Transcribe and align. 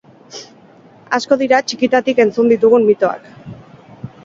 Asko 1.17 1.37
dira 1.43 1.59
txikitatik 1.67 2.23
entzun 2.25 2.51
ditugun 2.55 2.91
mitoak. 2.91 3.31